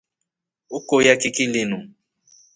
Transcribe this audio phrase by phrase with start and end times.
[0.77, 1.77] Ukovya kiki linu.